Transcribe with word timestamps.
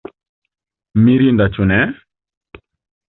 Mirinda 1.01 1.47
ĉu 1.57 1.67
ne? 1.73 1.77